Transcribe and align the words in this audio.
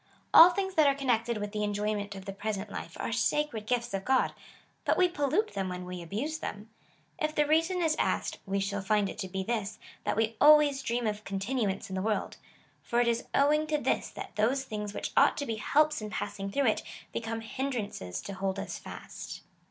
All 0.33 0.49
things 0.49 0.73
that 0.73 0.87
are 0.87 0.95
connected 0.95 1.37
with 1.37 1.51
the 1.51 1.63
enjoyment 1.63 2.15
of 2.15 2.25
the 2.25 2.33
present 2.33 2.71
life 2.71 2.97
are 2.99 3.11
sacred 3.11 3.67
gifts 3.67 3.93
of 3.93 4.03
God, 4.03 4.33
but 4.83 4.97
we 4.97 5.07
pollute 5.07 5.53
them 5.53 5.69
when 5.69 5.85
we 5.85 6.01
abuse 6.01 6.39
them. 6.39 6.71
If 7.19 7.35
the 7.35 7.45
rea 7.45 7.61
son 7.61 7.83
is 7.83 7.95
asked, 7.99 8.39
we 8.47 8.59
shall 8.59 8.81
find 8.81 9.09
it 9.09 9.19
to 9.19 9.27
be 9.27 9.43
this, 9.43 9.77
that 10.03 10.17
we 10.17 10.37
always 10.41 10.81
dream 10.81 11.05
of 11.05 11.23
continuance 11.23 11.87
in 11.89 11.93
the 11.95 12.01
world, 12.01 12.37
for 12.81 12.99
it 12.99 13.07
is 13.07 13.25
owing 13.35 13.67
to 13.67 13.77
this 13.77 14.09
that 14.09 14.35
those 14.37 14.63
things 14.63 14.91
which 14.95 15.11
ought 15.15 15.37
to 15.37 15.45
be 15.45 15.57
helps 15.57 16.01
in 16.01 16.09
passing 16.09 16.49
through 16.49 16.65
it 16.65 16.81
become 17.13 17.41
hinderances 17.41 18.21
to 18.21 18.33
hold 18.33 18.57
us 18.57 18.79
fast. 18.79 19.41